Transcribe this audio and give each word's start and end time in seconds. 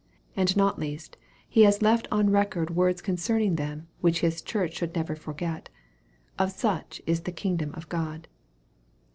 And 0.35 0.57
not 0.57 0.79
least, 0.79 1.15
He 1.47 1.61
has 1.61 1.83
left 1.83 2.07
on 2.11 2.31
record 2.31 2.71
words 2.71 3.03
concerning 3.03 3.55
them, 3.55 3.87
which 3.99 4.21
His 4.21 4.41
Church 4.41 4.73
should 4.73 4.95
never 4.95 5.15
forget," 5.15 5.69
Of 6.39 6.49
such 6.51 7.03
is 7.05 7.21
the 7.21 7.31
kingdom 7.31 7.69
of 7.75 7.87
God." 7.87 8.27